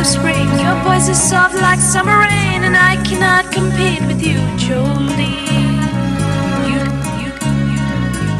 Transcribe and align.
of 0.00 0.06
spring. 0.06 0.48
Your 0.58 0.76
voice 0.82 1.08
is 1.08 1.20
soft 1.20 1.54
like 1.56 1.78
summer 1.78 2.18
rain, 2.18 2.64
and 2.64 2.74
I 2.74 2.96
cannot 3.04 3.52
compete 3.52 4.00
with 4.08 4.22
you, 4.22 4.38
Jolene. 4.56 5.76
You, 6.70 6.80
you, 7.20 7.30
you, 7.74 7.82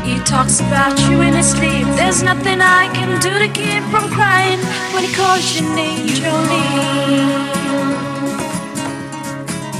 he 0.08 0.24
talks 0.24 0.60
about 0.60 0.98
you 1.08 1.20
in 1.20 1.34
his 1.34 1.50
sleep. 1.50 1.86
There's 2.00 2.22
nothing 2.22 2.60
I 2.62 2.88
can 2.94 3.20
do 3.20 3.32
to 3.44 3.48
keep 3.52 3.82
from 3.92 4.08
crying 4.10 4.60
when 4.94 5.04
he 5.04 5.12
calls 5.12 5.44
your 5.54 5.68
name, 5.74 6.06
Jolene. 6.08 7.50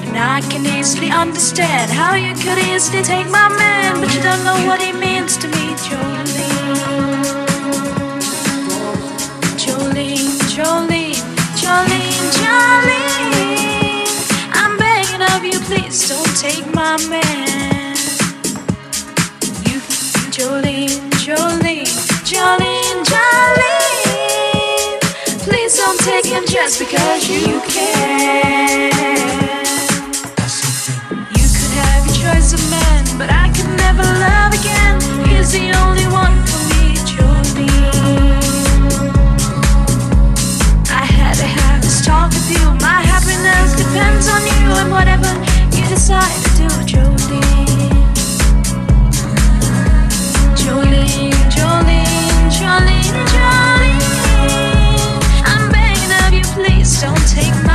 And 0.07 0.17
I 0.19 0.41
can 0.51 0.67
easily 0.67 1.11
understand 1.11 1.91
how 1.91 2.15
you 2.15 2.35
could 2.35 2.59
easily 2.59 3.03
take 3.03 3.29
my 3.31 3.49
man, 3.49 4.01
but 4.01 4.15
you 4.15 4.23
don't 4.23 4.45
know 4.45 4.67
what 4.67 4.83
he 4.83 4.93
means 4.93 5.39
to 5.39 5.49
me, 5.49 5.75
Jolene. 5.87 6.20
Please 15.91 16.09
don't 16.09 16.37
take 16.37 16.73
my 16.73 16.97
man. 17.09 17.97
You, 19.67 19.81
Jolene, 20.31 21.11
Jolene, 21.19 21.85
Jolene, 22.23 23.03
Jolene. 23.11 25.01
Please 25.43 25.77
don't 25.77 25.99
take 25.99 26.27
him 26.27 26.45
just 26.47 26.79
because 26.79 27.29
you 27.29 27.61
can. 27.67 28.93
You 31.35 31.47
could 31.59 31.73
have 31.83 32.07
your 32.07 32.15
choice 32.23 32.53
of 32.53 32.63
men, 32.71 33.19
but 33.19 33.29
I 33.29 33.51
could 33.51 33.75
never 33.77 34.05
love 34.05 34.55
again. 34.55 35.01
He's 35.27 35.51
the 35.51 35.73
only 35.83 36.07
one 36.07 36.39
for 36.47 36.63
me, 36.71 36.95
Jolene. 37.11 37.67
I 40.89 41.05
had 41.05 41.35
to 41.35 41.47
have 41.47 41.83
this 41.83 42.07
talk 42.07 42.31
with 42.31 42.49
you. 42.49 42.75
My 42.79 43.03
happiness 43.03 43.75
depends 43.75 44.29
on 44.29 44.41
you 44.47 44.71
and 44.79 44.93
whatever. 44.93 45.50
Decide 45.91 46.43
to 46.45 46.51
do 46.57 46.69
Jolene, 46.87 47.91
Jolene, 50.55 51.33
Jolene, 51.51 53.11
Jolene, 53.33 54.05
I'm 55.45 55.69
begging 55.73 56.13
of 56.25 56.33
you, 56.33 56.45
please 56.55 57.01
don't 57.01 57.27
take 57.27 57.53
my. 57.65 57.70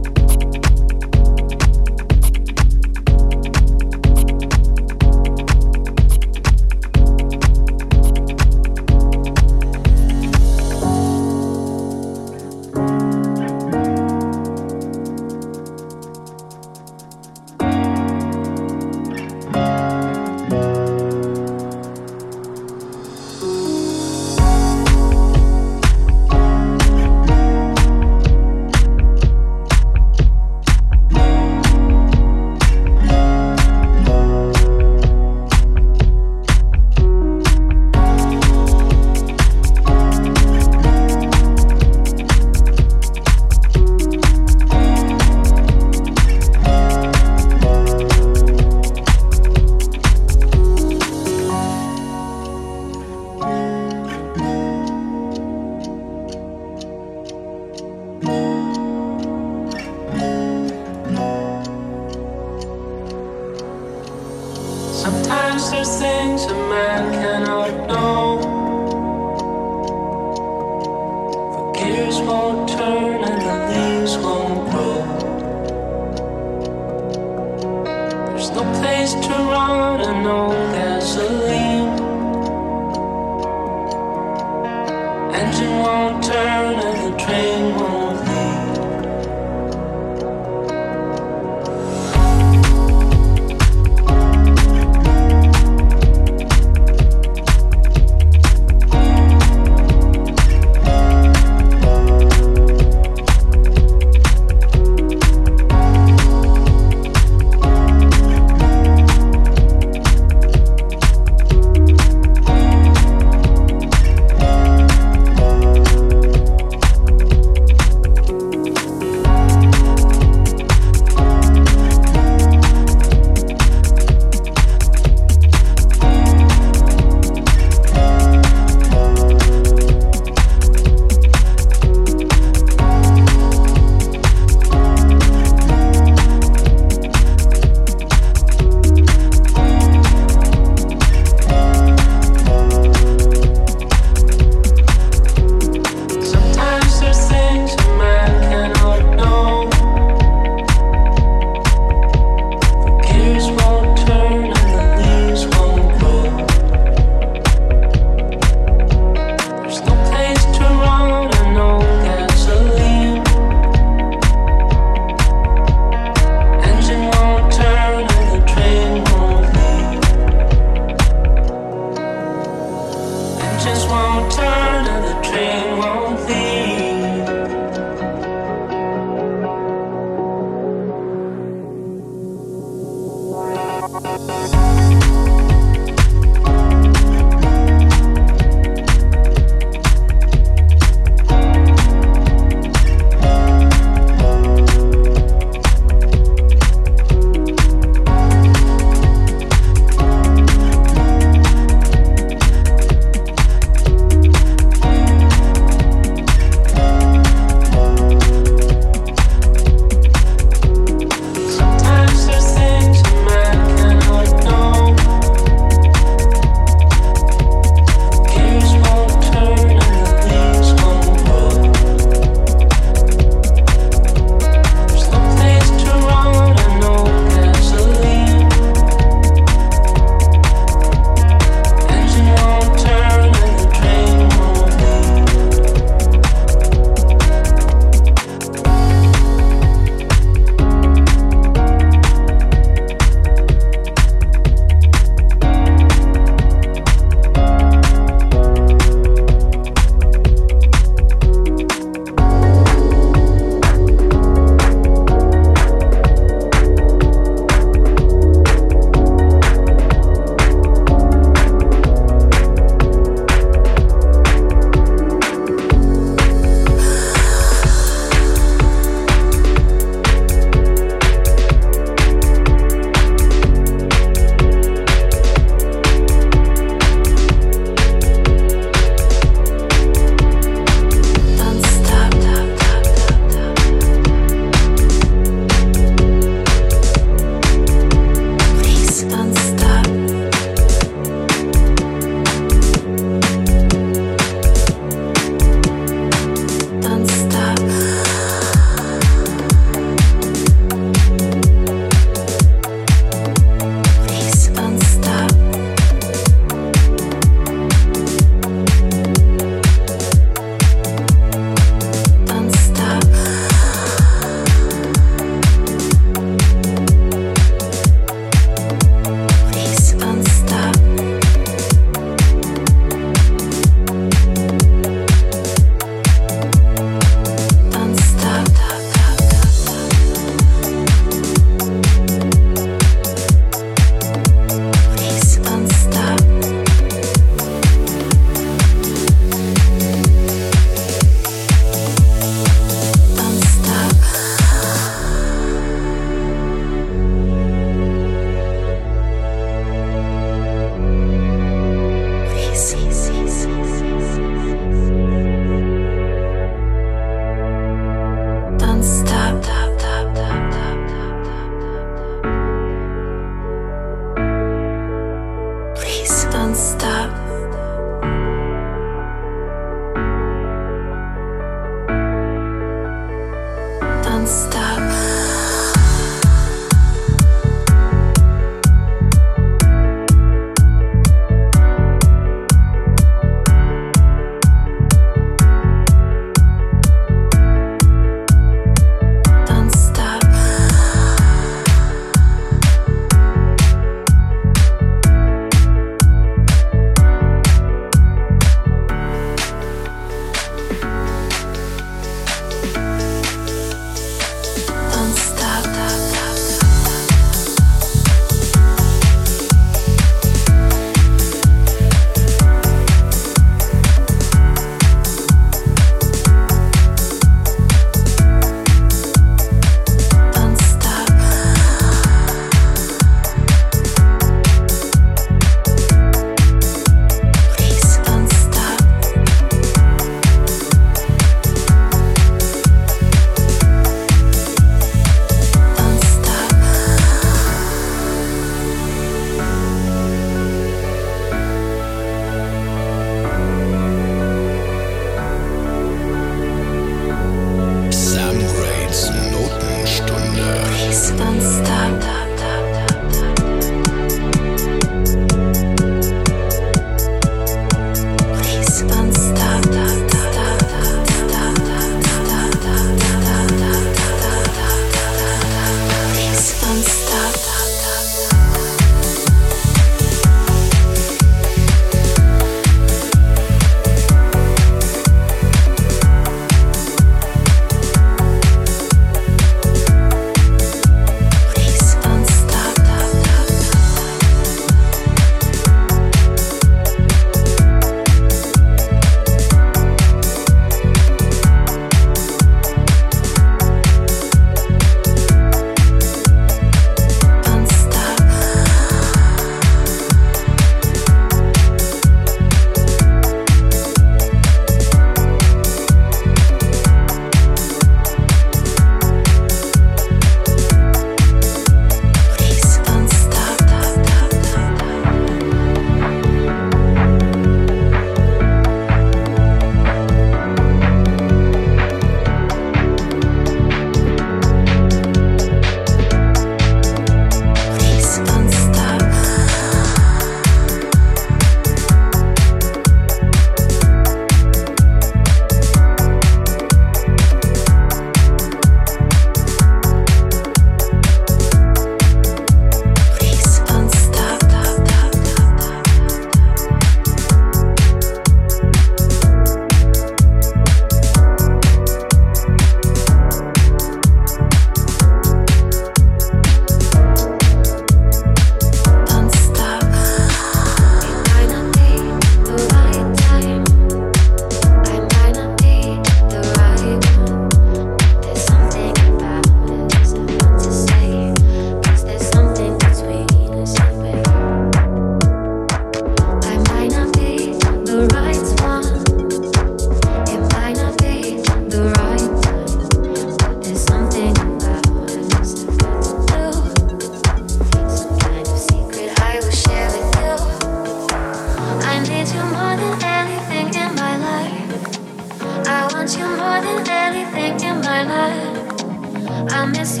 Club 599.72 600.00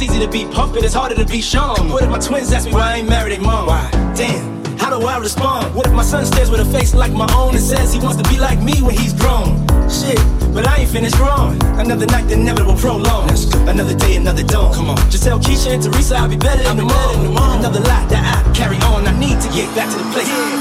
It's 0.00 0.12
easy 0.12 0.24
to 0.24 0.30
be 0.30 0.46
pumping, 0.46 0.84
it's 0.84 0.94
harder 0.94 1.16
to 1.16 1.24
be 1.24 1.40
shown. 1.40 1.90
What 1.90 2.04
if 2.04 2.08
my 2.08 2.20
twins 2.20 2.52
ask 2.52 2.66
me 2.66 2.72
why 2.72 2.92
I 2.92 2.96
ain't 2.98 3.08
married 3.08 3.32
their 3.32 3.40
mom? 3.40 3.66
Why? 3.66 3.90
Damn. 4.14 4.78
How 4.78 4.96
do 4.96 5.04
I 5.04 5.18
respond? 5.18 5.74
What 5.74 5.88
if 5.88 5.92
my 5.92 6.04
son 6.04 6.24
stares 6.24 6.52
with 6.52 6.60
a 6.60 6.64
face 6.66 6.94
like 6.94 7.10
my 7.10 7.26
own 7.34 7.56
and 7.56 7.60
says 7.60 7.92
he 7.92 7.98
wants 7.98 8.22
to 8.22 8.28
be 8.30 8.38
like 8.38 8.62
me 8.62 8.80
when 8.80 8.94
he's 8.94 9.12
grown? 9.12 9.66
Shit, 9.90 10.16
but 10.54 10.68
I 10.68 10.82
ain't 10.82 10.90
finished 10.90 11.16
growing. 11.16 11.60
Another 11.82 12.06
night 12.06 12.28
that 12.28 12.36
never 12.36 12.64
will 12.64 12.76
prolong. 12.76 13.28
Another 13.66 13.96
day, 13.96 14.14
another 14.14 14.44
dawn. 14.44 14.72
Come 14.72 14.90
on. 14.90 14.98
Just 15.10 15.24
tell 15.24 15.40
Keisha 15.40 15.74
and 15.74 15.82
Teresa 15.82 16.14
I'll 16.14 16.28
be 16.28 16.36
better 16.36 16.62
in 16.70 16.76
the 16.76 16.84
morning. 16.84 17.36
Another 17.36 17.80
lie 17.80 18.06
that 18.06 18.22
I 18.22 18.54
carry 18.54 18.76
on. 18.94 19.04
I 19.04 19.18
need 19.18 19.40
to 19.40 19.48
get 19.48 19.66
back 19.74 19.90
to 19.90 19.98
the 19.98 20.08
place. 20.12 20.28
Yeah. 20.28 20.57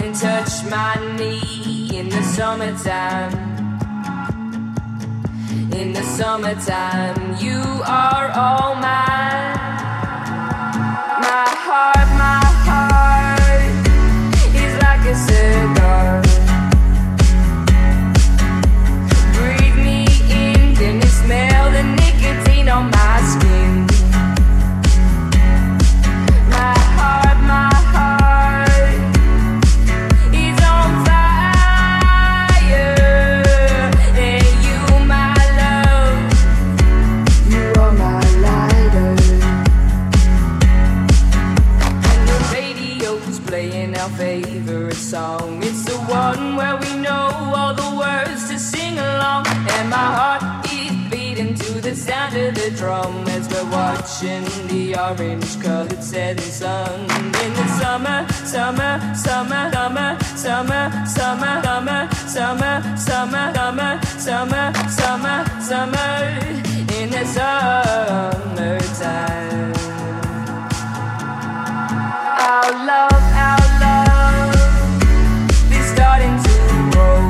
and 0.00 0.14
touch 0.14 0.64
my 0.70 0.94
knee 1.16 1.90
in 1.98 2.08
the 2.08 2.22
summertime. 2.22 3.32
In 5.72 5.92
the 5.92 6.02
summertime, 6.02 7.36
you 7.38 7.60
are 7.86 8.30
all 8.34 8.74
mine. 8.76 9.05
watching 54.06 54.44
the 54.68 54.94
orange 54.94 55.60
colored 55.60 56.02
setting 56.02 56.38
sun. 56.38 57.00
In 57.10 57.52
the 57.54 57.66
summer, 57.80 58.26
summer, 58.30 59.14
summer, 59.16 59.70
summer, 59.72 60.16
summer, 60.36 60.90
summer, 61.06 61.62
summer, 61.62 62.08
summer, 62.28 62.94
summer, 62.96 63.52
summer, 63.52 64.00
summer, 64.16 64.72
summer, 64.88 65.44
summer. 65.60 66.14
In 66.94 67.10
the 67.10 67.24
summertime. 67.34 68.54
Our 72.46 72.70
love, 72.86 73.24
our 73.46 73.66
love 73.82 74.54
is 75.72 75.86
starting 75.94 76.36
to 76.46 76.54
grow. 76.92 77.20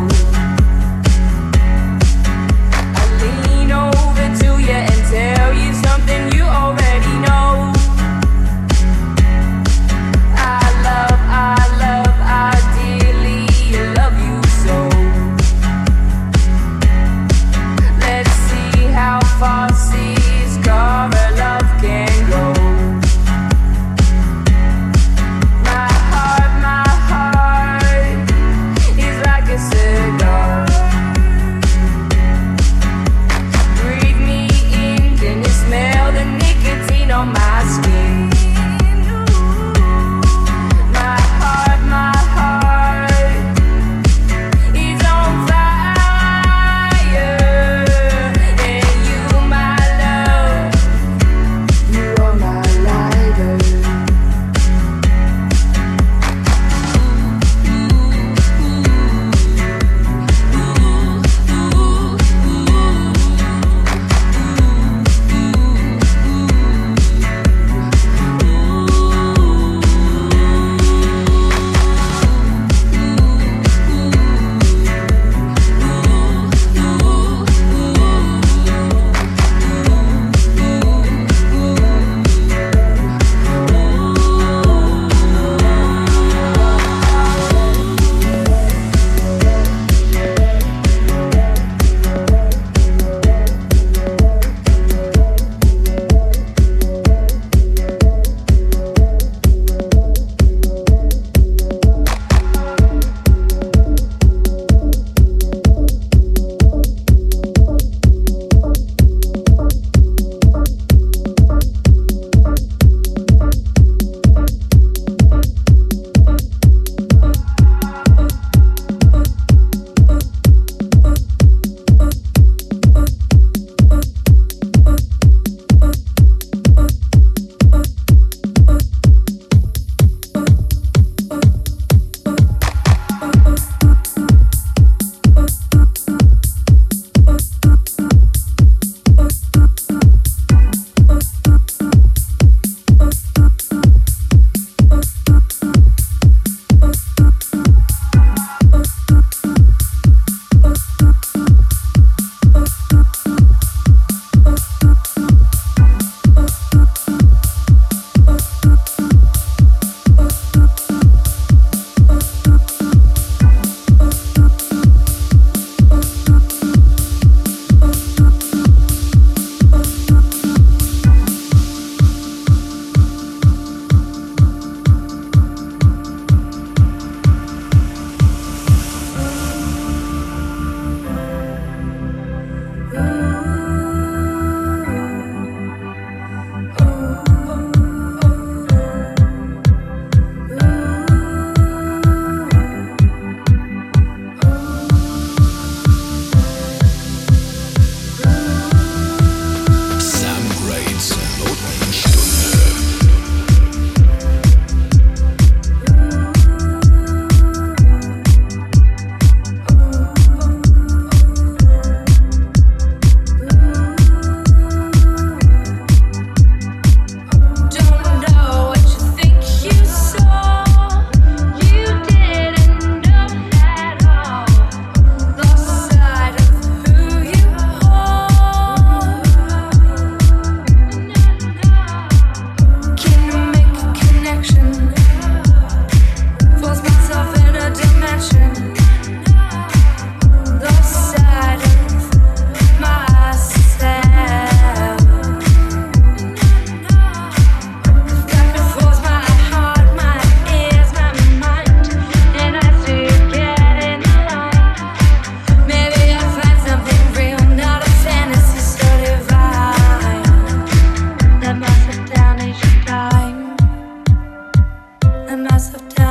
I 2.95 3.05
lean 3.23 3.71
over 3.73 4.27
to 4.41 4.49
you 4.61 4.77
and 4.77 5.05
tell 5.11 5.51
you. 5.55 5.56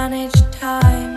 manage 0.09 0.39
time. 0.51 1.14